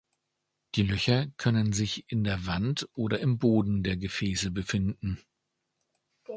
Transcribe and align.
Die 0.73 0.81
Löcher 0.81 1.27
können 1.37 1.73
sich 1.73 2.09
in 2.11 2.23
der 2.23 2.47
Wand 2.47 2.89
oder 2.95 3.19
im 3.19 3.37
Boden 3.37 3.83
der 3.83 3.97
Gefäße 3.97 4.49
befinden. 4.49 5.19